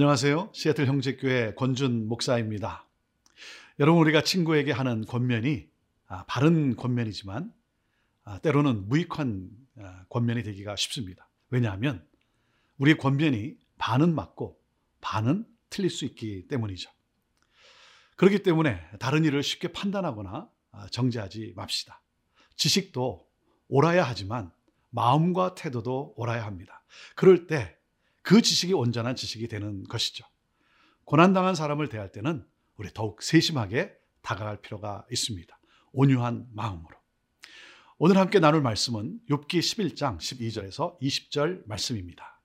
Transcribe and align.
안녕하세요. 0.00 0.50
시애틀 0.54 0.86
형제교회 0.86 1.54
권준 1.54 2.06
목사입니다. 2.06 2.86
여러분 3.80 4.00
우리가 4.02 4.22
친구에게 4.22 4.70
하는 4.70 5.04
권면이 5.04 5.68
아, 6.06 6.24
바른 6.28 6.76
권면이지만 6.76 7.52
아, 8.22 8.38
때로는 8.38 8.88
무익한 8.88 9.50
아, 9.80 10.04
권면이 10.08 10.44
되기가 10.44 10.76
쉽습니다. 10.76 11.28
왜냐하면 11.50 12.06
우리의 12.78 12.96
권면이 12.96 13.56
반은 13.78 14.14
맞고 14.14 14.60
반은 15.00 15.44
틀릴 15.68 15.90
수 15.90 16.04
있기 16.04 16.46
때문이죠. 16.46 16.92
그렇기 18.14 18.44
때문에 18.44 18.80
다른 19.00 19.24
일을 19.24 19.42
쉽게 19.42 19.72
판단하거나 19.72 20.48
정죄하지 20.92 21.54
맙시다. 21.56 22.00
지식도 22.54 23.26
옳아야 23.66 24.04
하지만 24.04 24.52
마음과 24.90 25.56
태도도 25.56 26.14
옳아야 26.16 26.46
합니다. 26.46 26.84
그럴 27.16 27.48
때 27.48 27.77
그 28.28 28.42
지식이 28.42 28.74
온전한 28.74 29.16
지식이 29.16 29.48
되는 29.48 29.84
것이죠. 29.84 30.22
고난당한 31.06 31.54
사람을 31.54 31.88
대할 31.88 32.12
때는 32.12 32.44
우리 32.76 32.90
더욱 32.92 33.22
세심하게 33.22 33.94
다가갈 34.20 34.60
필요가 34.60 35.06
있습니다. 35.10 35.58
온유한 35.92 36.46
마음으로. 36.52 36.94
오늘 37.96 38.18
함께 38.18 38.38
나눌 38.38 38.60
말씀은 38.60 39.20
욥기 39.30 39.60
11장 39.60 40.18
12절에서 40.18 41.00
20절 41.00 41.66
말씀입니다. 41.66 42.42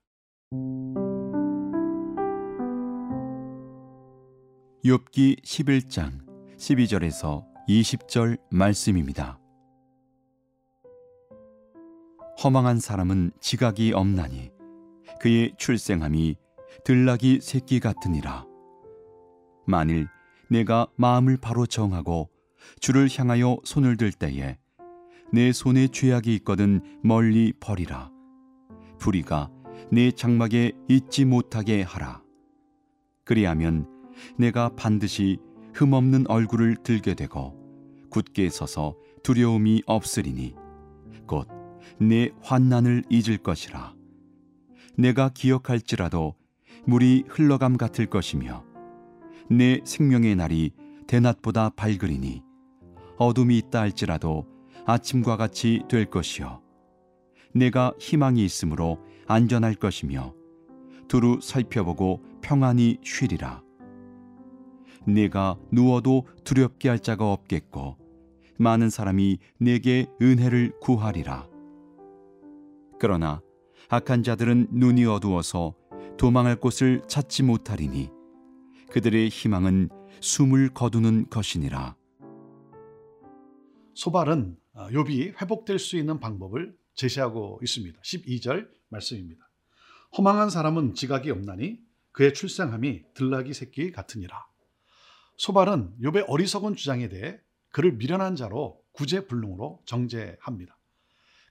욥기 4.85 5.43
11장 5.43 6.25
12절에서 6.55 7.45
20절 7.67 8.39
말씀입니다. 8.49 9.37
허망한 12.41 12.79
사람은 12.79 13.31
지각이 13.41 13.91
없나니 13.91 14.52
그의 15.19 15.53
출생함이 15.57 16.35
들나귀 16.83 17.39
새끼 17.41 17.79
같으니라. 17.79 18.45
만일 19.65 20.07
내가 20.49 20.87
마음을 20.95 21.37
바로 21.37 21.65
정하고 21.65 22.29
주를 22.79 23.07
향하여 23.11 23.57
손을 23.63 23.97
들 23.97 24.11
때에 24.11 24.57
내 25.31 25.51
손에 25.51 25.87
죄악이 25.87 26.33
있거든 26.35 26.81
멀리 27.03 27.53
버리라. 27.59 28.11
불의가 28.99 29.49
내 29.91 30.11
장막에 30.11 30.73
있지 30.87 31.25
못하게 31.25 31.81
하라. 31.81 32.21
그리하면 33.25 33.87
내가 34.37 34.69
반드시 34.75 35.39
흠없는 35.73 36.27
얼굴을 36.27 36.77
들게 36.83 37.15
되고 37.15 37.57
굳게 38.09 38.49
서서 38.49 38.95
두려움이 39.23 39.83
없으리니 39.85 40.55
곧 41.25 41.63
내 41.99 42.29
환난을 42.41 43.03
잊을 43.09 43.37
것이라. 43.37 43.93
내가 44.97 45.29
기억할지라도 45.29 46.35
물이 46.85 47.25
흘러감 47.27 47.77
같을 47.77 48.05
것이며 48.05 48.63
내 49.49 49.79
생명의 49.83 50.35
날이 50.35 50.71
대낮보다 51.07 51.71
밝으리니 51.75 52.43
어둠이 53.17 53.57
있다 53.57 53.81
할지라도 53.81 54.47
아침과 54.85 55.37
같이 55.37 55.83
될 55.89 56.05
것이요. 56.05 56.61
내가 57.53 57.93
희망이 57.99 58.43
있으므로 58.43 58.99
안전할 59.27 59.75
것이며 59.75 60.33
두루 61.07 61.39
살펴보고 61.41 62.23
평안히 62.41 62.97
쉬리라. 63.03 63.61
내가 65.05 65.57
누워도 65.71 66.27
두렵게 66.43 66.89
할 66.89 66.99
자가 66.99 67.31
없겠고 67.31 67.97
많은 68.57 68.89
사람이 68.89 69.39
내게 69.59 70.07
은혜를 70.21 70.79
구하리라. 70.79 71.47
그러나 72.99 73.41
악한 73.89 74.23
자들은 74.23 74.67
눈이 74.71 75.05
어두워서 75.05 75.75
도망할 76.17 76.55
곳을 76.59 77.01
찾지 77.07 77.43
못하리니 77.43 78.09
그들의 78.91 79.29
희망은 79.29 79.89
숨을 80.21 80.69
거두는 80.69 81.29
것이니라. 81.29 81.95
소발은 83.93 84.57
욥이 84.75 85.41
회복될 85.41 85.79
수 85.79 85.97
있는 85.97 86.19
방법을 86.19 86.75
제시하고 86.95 87.59
있습니다. 87.61 87.99
12절 88.01 88.69
말씀입니다. 88.89 89.49
허망한 90.17 90.49
사람은 90.49 90.93
지각이 90.93 91.31
없나니 91.31 91.79
그의 92.11 92.33
출생함이 92.33 93.03
들나귀 93.13 93.53
새끼 93.53 93.91
같으니라. 93.91 94.45
소발은 95.37 95.95
욥의 96.01 96.25
어리석은 96.27 96.75
주장에 96.75 97.09
대해 97.09 97.39
그를 97.71 97.93
미련한 97.93 98.35
자로 98.35 98.79
구제불능으로 98.93 99.81
정죄합니다. 99.85 100.77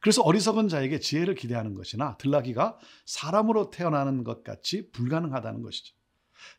그래서 0.03 0.21
어리석은 0.23 0.69
자에게 0.69 0.99
지혜를 0.99 1.37
기대하는 1.37 1.75
것이나 1.75 2.17
들나귀가 2.17 2.77
사람으로 3.07 3.71
태어나는 3.71 4.25
것 4.25 4.43
같이 4.43 4.91
불가능하다는 4.91 5.63
것이죠. 5.63 5.95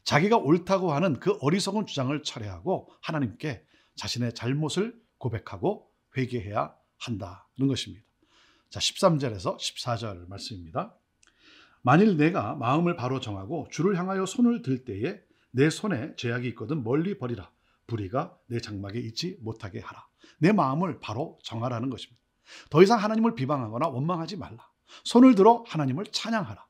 자기가 0.06 0.38
옳다고 0.38 0.94
하는 0.94 1.20
그 1.20 1.38
어리석은 1.42 1.86
주장을 1.86 2.24
철회하고 2.24 2.90
하나님께 3.02 3.66
자신의 3.98 4.34
잘못을 4.34 4.98
고백하고 5.18 5.92
회개해야 6.18 6.74
한다는 6.98 7.68
것입니다. 7.68 8.06
자, 8.70 8.80
13절에서 8.80 9.58
14절 9.58 10.30
말씀입니다. 10.30 10.96
만일 11.82 12.16
내가 12.16 12.56
마음을 12.56 12.96
바로 12.96 13.20
정하고 13.20 13.68
주를 13.70 13.98
향하여 13.98 14.26
손을 14.26 14.62
들 14.62 14.86
때에 14.86 15.20
내 15.52 15.70
손에 15.70 16.16
죄악이 16.16 16.48
있거든 16.50 16.82
멀리 16.82 17.18
버리라. 17.18 17.52
불의가 17.88 18.38
내 18.48 18.62
장막에 18.62 19.00
있지 19.02 19.38
못하게 19.42 19.82
하라. 19.82 20.08
내 20.40 20.54
마음을 20.54 21.02
바로 21.02 21.38
정하라는 21.44 21.90
것입니다. 21.90 22.23
더 22.70 22.82
이상 22.84 23.00
하나님을 23.00 23.36
비방하거나 23.36 23.88
원망하지 23.88 24.38
말라. 24.38 24.70
손을 25.04 25.36
들어 25.36 25.64
하나님을 25.68 26.06
찬양하라. 26.12 26.66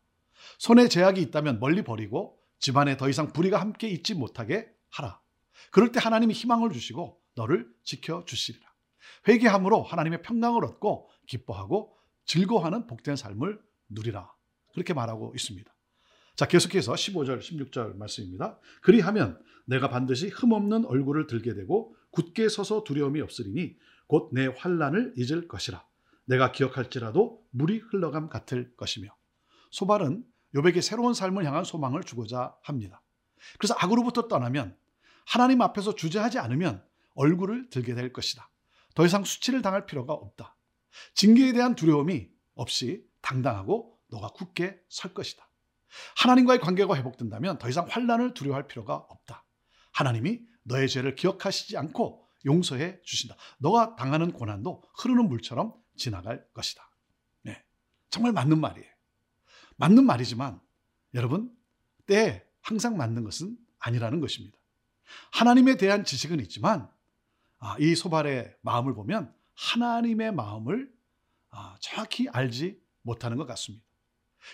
손에 0.60 0.88
죄악이 0.88 1.22
있다면 1.22 1.60
멀리 1.60 1.84
버리고 1.84 2.38
집안에 2.60 2.98
더 2.98 3.10
이상 3.10 3.34
불의가 3.34 3.60
함께 3.60 3.90
있지 3.90 4.14
못하게 4.14 4.70
하라. 4.90 5.20
그럴 5.72 5.92
때 5.92 6.00
하나님이 6.00 6.34
희망을 6.34 6.72
주시고 6.72 7.20
너를 7.36 7.68
지켜 7.84 8.24
주시리라. 8.26 8.66
회개함으로 9.28 9.84
하나님의 9.84 10.22
평강을 10.22 10.64
얻고 10.64 11.10
기뻐하고 11.28 11.98
즐거워하는 12.26 12.88
복된 12.88 13.16
삶을 13.16 13.60
누리라. 13.90 14.32
그렇게 14.74 14.94
말하고 14.94 15.34
있습니다. 15.36 15.74
자, 16.36 16.48
계속해서 16.48 16.94
15절, 16.94 17.40
16절 17.40 17.96
말씀입니다. 17.96 18.60
그리하면 18.82 19.40
내가 19.66 19.90
반드시 19.90 20.30
흠없는 20.30 20.86
얼굴을 20.86 21.28
들게 21.28 21.54
되고 21.54 21.96
굳게 22.12 22.50
서서 22.50 22.84
두려움이 22.84 23.22
없으리니 23.22 23.76
곧 24.14 24.30
내 24.32 24.46
환란을 24.46 25.16
잊을 25.18 25.48
것이라. 25.48 25.84
내가 26.26 26.52
기억할지라도 26.52 27.44
물이 27.50 27.80
흘러감 27.80 28.30
같을 28.30 28.76
것이며. 28.78 29.10
소발은 29.72 30.24
요백의 30.54 30.84
새로운 30.84 31.16
삶을 31.16 31.44
향한 31.46 31.64
소망을 31.64 32.04
주고자 32.04 32.56
합니다. 32.62 33.02
그래서 33.58 33.74
악으로부터 33.76 34.28
떠나면 34.28 34.78
하나님 35.26 35.64
앞에서 35.64 35.96
주저하지 35.96 36.38
않으면 36.38 36.86
얼굴을 37.16 37.72
들게 37.72 37.96
될 37.96 38.14
것이다. 38.14 38.52
더 38.94 39.04
이상 39.04 39.24
수치를 39.24 39.64
당할 39.64 39.88
필요가 39.88 40.14
없다. 40.14 40.56
징계에 41.16 41.52
대한 41.52 41.74
두려움이 41.74 42.30
없이 42.54 43.04
당당하고 43.22 43.98
너가 44.12 44.28
굳게 44.28 44.80
설 44.90 45.16
것이다. 45.16 45.50
하나님과의 46.18 46.60
관계가 46.60 46.96
회복된다면 46.96 47.58
더 47.58 47.68
이상 47.68 47.88
환란을 47.90 48.36
두려워할 48.36 48.68
필요가 48.68 48.96
없다. 48.96 49.44
하나님이 49.92 50.42
너의 50.62 50.88
죄를 50.88 51.16
기억하시지 51.16 51.78
않고 51.78 52.23
용서해 52.46 53.02
주신다. 53.04 53.36
너가 53.58 53.96
당하는 53.96 54.32
고난도 54.32 54.84
흐르는 54.98 55.30
물처럼 55.30 55.74
지나갈 55.96 56.46
것이다. 56.54 56.90
네. 57.44 57.64
정말 58.10 58.32
맞는 58.32 58.60
말이에요. 58.60 58.90
맞는 59.78 60.06
말이지만 60.06 60.60
여러분 61.14 61.56
때에 62.06 62.44
항상 62.62 62.98
맞는 62.98 63.24
것은 63.24 63.58
아니라는 63.80 64.20
것입니다. 64.20 64.58
하나님에 65.32 65.78
대한 65.78 66.04
지식은 66.04 66.40
있지만 66.42 66.90
아, 67.60 67.78
이 67.80 67.96
소발의 67.96 68.56
마음을 68.62 68.94
보면 68.94 69.34
하나님의 69.56 70.34
마음을 70.34 70.92
아, 71.50 71.78
정확히 71.80 72.28
알지 72.30 72.82
못하는 73.02 73.38
것 73.38 73.46
같습니다. 73.46 73.86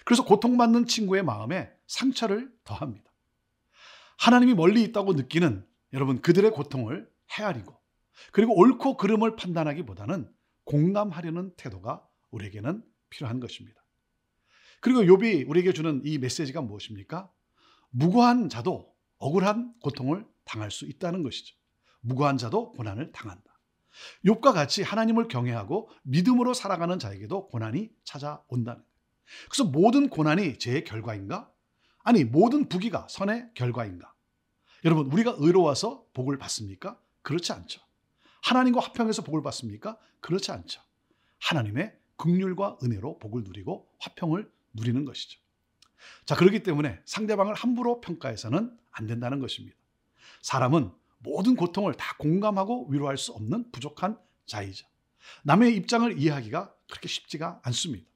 그래서 0.06 0.24
고통받는 0.24 0.86
친구의 0.86 1.24
마음에 1.24 1.72
상처를 1.88 2.52
더합니다. 2.64 3.10
하나님이 4.18 4.54
멀리 4.54 4.84
있다고 4.84 5.14
느끼는 5.14 5.66
여러분 5.94 6.22
그들의 6.22 6.52
고통을 6.52 7.10
헤아리고 7.38 7.79
그리고 8.32 8.58
옳고 8.58 8.98
그름을 8.98 9.36
판단하기보다는 9.36 10.32
공감하려는 10.66 11.54
태도가 11.56 12.06
우리에게는 12.32 12.84
필요한 13.10 13.40
것입니다. 13.40 13.84
그리고 14.82 15.02
욥이 15.02 15.50
우리에게 15.50 15.74
주는 15.74 16.02
이 16.06 16.18
메시지가 16.18 16.62
무엇입니까? 16.62 17.32
무고한 17.90 18.50
자도 18.50 18.94
억울한 19.18 19.74
고통을 19.82 20.26
당할 20.46 20.72
수 20.72 20.86
있다는 20.86 21.24
것이죠. 21.24 21.56
무고한 22.02 22.38
자도 22.38 22.72
고난을 22.74 23.12
당한다. 23.12 23.44
욥과 24.26 24.54
같이 24.54 24.84
하나님을 24.84 25.28
경외하고 25.28 25.90
믿음으로 26.04 26.54
살아가는 26.54 27.00
자에게도 27.00 27.48
고난이 27.48 27.90
찾아온다는. 28.04 28.84
그래서 29.50 29.64
모든 29.66 30.10
고난이 30.10 30.58
죄의 30.60 30.84
결과인가? 30.86 31.52
아니, 32.04 32.24
모든 32.24 32.70
부귀가 32.70 33.08
선의 33.10 33.50
결과인가? 33.54 34.14
여러분, 34.86 35.12
우리가 35.12 35.36
의로워서 35.38 36.06
복을 36.14 36.38
받습니까? 36.38 37.00
그렇지 37.22 37.52
않죠. 37.52 37.82
하나님과 38.42 38.80
화평해서 38.80 39.24
복을 39.24 39.42
받습니까? 39.44 39.98
그렇지 40.22 40.52
않죠. 40.52 40.82
하나님의 41.40 41.98
극률과 42.18 42.80
은혜로 42.84 43.20
복을 43.20 43.44
누리고 43.44 43.90
화평을 44.00 44.52
누리는 44.74 45.06
것이죠. 45.06 45.40
자, 46.26 46.36
그렇기 46.36 46.64
때문에 46.64 47.00
상대방을 47.06 47.54
함부로 47.54 48.02
평가해서는 48.02 48.78
안 48.92 49.08
된다는 49.08 49.40
것입니다. 49.40 49.78
사람은 50.42 50.92
모든 51.20 51.56
고통을 51.56 51.94
다 51.96 52.16
공감하고 52.18 52.88
위로할 52.90 53.18
수 53.18 53.34
없는 53.34 53.72
부족한 53.72 54.18
자이죠. 54.46 54.88
남의 55.44 55.76
입장을 55.76 56.18
이해하기가 56.18 56.74
그렇게 56.90 57.08
쉽지가 57.08 57.62
않습니다. 57.64 58.08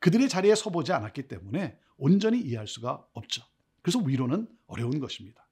그들의 0.00 0.28
자리에 0.28 0.54
서보지 0.54 0.92
않았기 0.92 1.28
때문에 1.28 1.78
온전히 1.96 2.40
이해할 2.40 2.66
수가 2.66 3.06
없죠. 3.12 3.42
그래서 3.82 3.98
위로는 4.00 4.48
어려운 4.66 4.98
것입니다. 4.98 5.46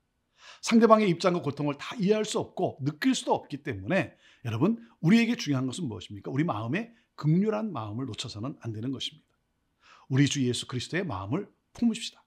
상대방의 0.63 1.09
입장과 1.11 1.43
고통을 1.43 1.75
다 1.79 1.97
이해할 1.97 2.25
수 2.25 2.39
없고 2.39 2.79
느낄 2.83 3.15
수도 3.15 3.35
없기 3.35 3.63
때문에 3.63 4.15
여러분 4.45 4.79
우리에게 5.01 5.37
중요한 5.37 5.67
것은 5.67 5.87
무엇입니까? 5.87 6.31
우리 6.31 6.45
마음에 6.45 6.93
극률한 7.15 7.73
마음을 7.73 8.07
놓쳐서는 8.07 8.57
안 8.61 8.73
되는 8.73 8.91
것입니다. 8.93 9.29
우리 10.09 10.27
주 10.27 10.47
예수 10.47 10.67
그리스도의 10.67 11.05
마음을 11.05 11.49
품읍시다. 11.75 12.25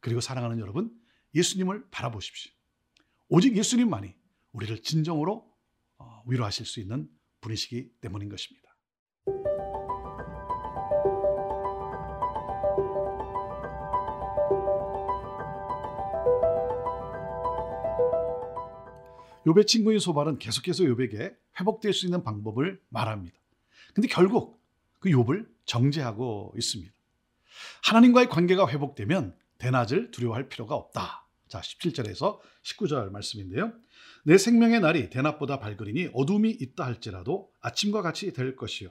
그리고 0.00 0.20
사랑하는 0.20 0.58
여러분 0.60 0.90
예수님을 1.34 1.88
바라보십시오. 1.90 2.52
오직 3.28 3.56
예수님만이 3.56 4.14
우리를 4.52 4.82
진정으로 4.82 5.46
어, 5.98 6.22
위로하실 6.26 6.66
수 6.66 6.80
있는 6.80 7.08
분이시기 7.40 7.90
때문인 8.00 8.28
것입니다. 8.28 8.67
요배 19.48 19.64
친구인 19.64 19.98
소발은 19.98 20.38
계속해서 20.38 20.84
요백에 20.84 21.34
회복될 21.58 21.94
수 21.94 22.04
있는 22.04 22.22
방법을 22.22 22.82
말합니다. 22.90 23.34
근데 23.94 24.06
결국 24.06 24.60
그 24.98 25.08
욥을 25.08 25.48
정죄하고 25.64 26.52
있습니다. 26.54 26.92
하나님과의 27.84 28.28
관계가 28.28 28.68
회복되면 28.68 29.34
대낮을 29.56 30.10
두려워할 30.10 30.50
필요가 30.50 30.74
없다. 30.74 31.26
자, 31.48 31.60
17절에서 31.60 32.40
19절 32.62 33.10
말씀인데요. 33.10 33.72
내 34.24 34.36
생명의 34.36 34.80
날이 34.80 35.08
대낮보다 35.08 35.60
밝으리니 35.60 36.10
어둠이 36.12 36.50
있다 36.50 36.84
할지라도 36.84 37.50
아침과 37.62 38.02
같이 38.02 38.34
될 38.34 38.54
것이요. 38.54 38.90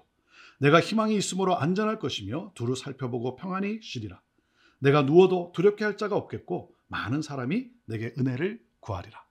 내가 0.59 0.81
희망이 0.81 1.15
있으므로 1.15 1.55
안전할 1.55 1.99
것이며 1.99 2.51
두루 2.55 2.75
살펴보고 2.75 3.35
평안히 3.35 3.79
쉬리라. 3.83 4.19
내가 4.79 5.03
누워도 5.03 5.51
두렵게 5.53 5.85
할 5.85 5.97
자가 5.97 6.15
없겠고 6.15 6.73
많은 6.87 7.21
사람이 7.21 7.67
내게 7.85 8.15
은혜를 8.17 8.59
구하리라. 8.79 9.26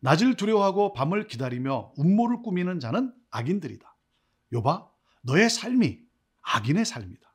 낮을 0.00 0.34
두려워하고 0.34 0.92
밤을 0.92 1.26
기다리며 1.26 1.92
음모를 1.98 2.42
꾸미는 2.42 2.80
자는 2.80 3.12
악인들이다. 3.30 3.96
요바, 4.52 4.88
너의 5.22 5.50
삶이 5.50 5.98
악인의 6.42 6.84
삶이다. 6.84 7.34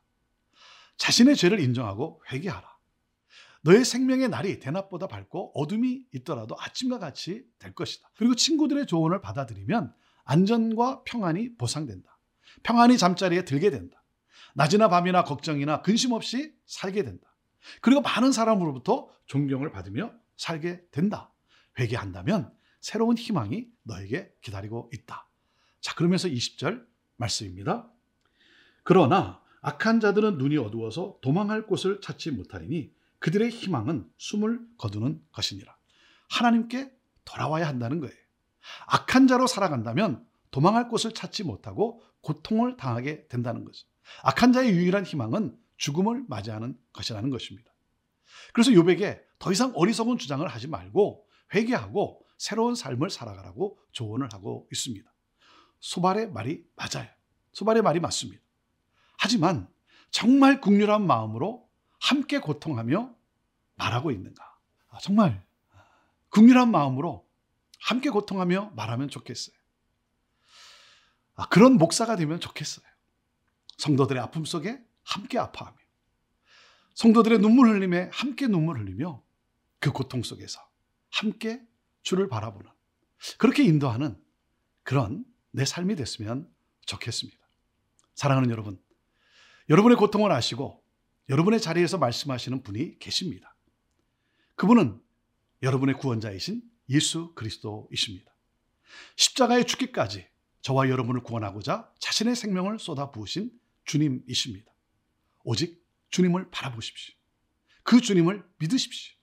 자신의 0.98 1.36
죄를 1.36 1.60
인정하고 1.60 2.22
회개하라. 2.32 2.72
너의 3.64 3.86
생명의 3.86 4.30
날이 4.30 4.60
대낮보다 4.60 5.08
밝고 5.08 5.52
어둠이 5.56 6.06
있더라도 6.14 6.56
아침과 6.60 7.00
같이 7.00 7.46
될 7.60 7.74
것이다. 7.74 8.10
그리고 8.16 8.36
친구들의 8.36 8.88
조언을 8.88 9.22
받아들이면 9.22 9.94
안전과 10.24 11.04
평안이 11.04 11.58
보상된다. 11.58 12.18
평안히 12.64 12.98
잠자리에 12.98 13.46
들게 13.46 13.70
된다. 13.70 14.04
낮이나 14.54 14.90
밤이나 14.90 15.24
걱정이나 15.24 15.82
근심 15.82 16.12
없이 16.12 16.54
살게 16.66 17.04
된다. 17.04 17.28
그리고 17.82 18.02
많은 18.02 18.32
사람으로부터 18.32 19.10
존경을 19.28 19.72
받으며 19.72 20.12
살게 20.38 20.84
된다. 20.92 21.32
회개한다면 21.80 22.54
새로운 22.80 23.18
희망이 23.18 23.68
너에게 23.84 24.34
기다리고 24.42 24.90
있다. 24.94 25.28
자, 25.82 25.96
그러면서 25.96 26.28
20절 26.28 26.86
말씀입니다. 27.18 27.92
그러나 28.84 29.42
악한 29.62 30.00
자들은 30.00 30.38
눈이 30.38 30.58
어두워서 30.58 31.20
도망할 31.22 31.68
곳을 31.68 32.02
찾지 32.02 32.32
못하리니 32.32 32.92
그들의 33.20 33.50
희망은 33.50 34.10
숨을 34.18 34.60
거두는 34.78 35.24
것이니라. 35.32 35.76
하나님께 36.30 36.92
돌아와야 37.24 37.68
한다는 37.68 38.00
거예요. 38.00 38.16
악한 38.88 39.28
자로 39.28 39.48
살아간다면 39.48 40.26
도망할 40.50 40.90
곳을 40.90 41.14
찾지 41.14 41.44
못하고 41.44 42.04
고통을 42.22 42.78
당하게 42.78 43.28
된다는 43.28 43.64
거죠. 43.64 43.86
악한 44.24 44.54
자의 44.54 44.72
유일한 44.72 45.06
희망은 45.06 45.58
죽음을 45.78 46.26
맞이하는 46.28 46.78
것이라는 46.94 47.30
것입니다. 47.30 47.72
그래서 48.54 48.74
요백에 48.74 49.22
더 49.40 49.52
이상 49.52 49.72
어리석은 49.76 50.18
주장을 50.18 50.46
하지 50.48 50.68
말고 50.68 51.26
회개하고 51.54 52.26
새로운 52.38 52.76
삶을 52.76 53.10
살아가라고 53.10 53.80
조언을 53.92 54.30
하고 54.34 54.68
있습니다. 54.72 55.12
소발의 55.80 56.32
말이 56.32 56.66
맞아요. 56.76 57.08
소발의 57.54 57.82
말이 57.82 58.00
맞습니다. 58.00 58.42
하지만 59.18 59.68
정말 60.10 60.62
국률한 60.62 61.06
마음으로 61.06 61.70
함께 62.00 62.40
고통하며 62.40 63.14
말하고 63.76 64.12
있는가? 64.12 64.44
아, 64.90 65.00
정말 65.00 65.46
국률한 66.30 66.72
마음으로 66.72 67.28
함께 67.80 68.10
고통하며 68.10 68.72
말하면 68.76 69.10
좋겠어요. 69.10 69.56
아, 71.36 71.48
그런 71.50 71.78
목사가 71.78 72.16
되면 72.16 72.40
좋겠어요. 72.40 72.86
성도들의 73.78 74.22
아픔 74.22 74.46
속에 74.46 74.84
함께 75.04 75.40
아파하며 75.40 75.78
성도들의 76.94 77.40
눈물 77.40 77.70
흘림에 77.70 78.10
함께 78.14 78.48
눈물 78.48 78.80
흘리며 78.80 79.24
그 79.80 79.92
고통 79.92 80.22
속에서 80.24 80.62
함께 81.12 81.62
주를 82.02 82.28
바라보는 82.28 82.70
그렇게 83.38 83.64
인도하는 83.64 84.20
그런 84.84 85.24
내 85.52 85.66
삶이 85.66 85.96
됐으면 85.96 86.50
좋겠습니다. 86.86 87.40
사랑하는 88.16 88.50
여러분, 88.50 88.82
여러분의 89.70 89.98
고통을 89.98 90.32
아시고 90.32 90.84
여러분의 91.30 91.62
자리에서 91.62 91.98
말씀하시는 91.98 92.64
분이 92.64 93.00
계십니다. 93.00 93.56
그분은 94.56 95.02
여러분의 95.62 95.96
구원자이신 95.98 96.62
예수 96.90 97.34
그리스도이십니다. 97.36 98.32
십자가에 99.16 99.64
죽기까지 99.64 100.28
저와 100.62 100.90
여러분을 100.90 101.24
구원하고자 101.24 101.94
자신의 102.00 102.36
생명을 102.36 102.80
쏟아 102.80 103.12
부으신 103.12 103.52
주님이십니다. 103.86 104.72
오직 105.44 105.84
주님을 106.10 106.52
바라보십시오. 106.52 107.16
그 107.84 108.02
주님을 108.02 108.44
믿으십시오. 108.60 109.16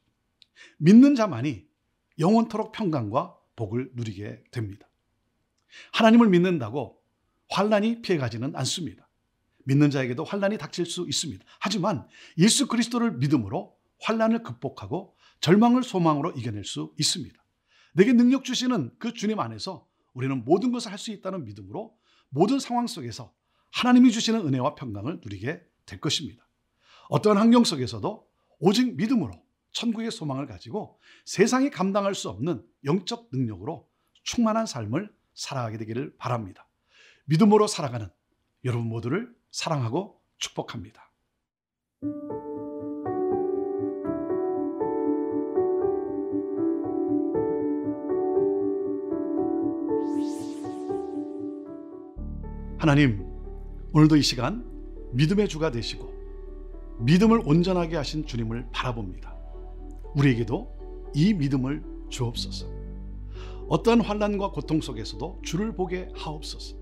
믿는 0.78 1.14
자만이 1.14 1.68
영원토록 2.18 2.72
평강과 2.72 3.37
복을 3.56 3.90
누리게 3.94 4.44
됩니다. 4.50 4.88
하나님을 5.92 6.28
믿는다고 6.28 7.00
환란이 7.50 8.02
피해가지는 8.02 8.54
않습니다. 8.56 9.08
믿는 9.64 9.90
자에게도 9.90 10.25
환란이 10.25 10.58
닥칠 10.58 10.87
수 10.87 11.06
있습니다. 11.06 11.44
하지만 11.60 12.06
예수 12.38 12.66
그리스도를 12.68 13.12
믿음으로 13.18 13.76
환란을 14.00 14.42
극복하고 14.42 15.16
절망을 15.40 15.82
소망으로 15.82 16.32
이겨낼 16.32 16.64
수 16.64 16.94
있습니다. 16.98 17.37
내게 17.94 18.12
능력 18.12 18.44
주시는 18.44 18.92
그 18.98 19.12
주님 19.12 19.40
안에서 19.40 19.87
우리는 20.14 20.44
모든 20.44 20.72
것을 20.72 20.90
할 20.90 20.98
수 20.98 21.10
있다는 21.10 21.44
믿음으로 21.44 21.96
모든 22.30 22.58
상황 22.58 22.87
속에서 22.87 23.34
하나님이 23.72 24.10
주시는 24.10 24.46
은혜와 24.46 24.75
평강을 24.75 25.20
누리게 25.22 25.60
될 25.87 26.00
것입니다. 26.00 26.48
어떠한 27.10 27.38
환경 27.38 27.64
속에서도 27.64 28.26
오직 28.60 28.96
믿음으로 28.96 29.32
천국의 29.78 30.11
소망을 30.11 30.47
가지고 30.47 30.99
세상이 31.25 31.70
감당할 31.70 32.14
수 32.14 32.28
없는 32.28 32.64
영적 32.85 33.28
능력으로 33.32 33.88
충만한 34.25 34.66
삶을 34.66 35.14
살아가게 35.35 35.78
되기를 35.78 36.16
바랍니다. 36.18 36.68
믿음으로 37.26 37.68
살아가는 37.68 38.08
여러분 38.64 38.88
모두를 38.88 39.32
사랑하고 39.52 40.20
축복합니다. 40.38 41.12
하나님, 52.78 53.25
오늘도 53.92 54.16
이 54.16 54.23
시간 54.23 54.64
믿음의 55.12 55.49
주가 55.49 55.70
되시고 55.70 56.12
믿음을 57.00 57.42
온전하게 57.44 57.97
하신 57.97 58.26
주님을 58.26 58.68
바라봅니다. 58.73 59.38
우리에게도 60.18 61.10
이 61.14 61.32
믿음을 61.32 61.82
주옵소서. 62.08 62.66
어떠한 63.68 64.00
환란과 64.00 64.50
고통 64.50 64.80
속에서도 64.80 65.40
주를 65.42 65.75
보게 65.75 66.08
하옵소서. 66.14 66.76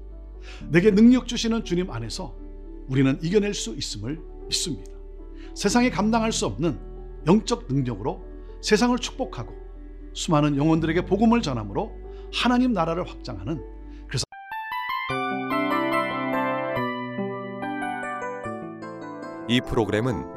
내게 0.70 0.90
능력 0.90 1.26
주시는 1.26 1.64
주님 1.64 1.90
안에서 1.90 2.34
우리는 2.88 3.18
이겨낼 3.22 3.54
수 3.54 3.74
있음을 3.74 4.20
믿습니다. 4.46 4.92
세상에 5.54 5.90
감당할 5.90 6.32
수 6.32 6.46
없는 6.46 6.78
영적 7.26 7.66
능력으로 7.68 8.22
세상을 8.62 8.96
축복하고 8.98 9.52
수많은 10.12 10.56
영혼들에게 10.56 11.04
복음을 11.04 11.42
전함으로 11.42 11.92
하나님 12.32 12.72
나라를 12.72 13.08
확장하는 13.08 13.62
그래서 14.06 14.24
이 19.48 19.60
프로그램은 19.60 20.36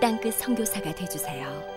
땅끝 0.00 0.34
선교사가 0.34 0.94
되주세요. 0.94 1.75